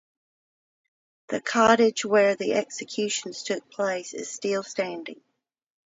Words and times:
The 1.27 1.39
cottage 1.41 2.05
where 2.05 2.33
the 2.33 2.53
executions 2.53 3.43
took 3.43 3.69
place 3.69 4.15
is 4.15 4.31
still 4.31 4.63
standing. 4.63 5.21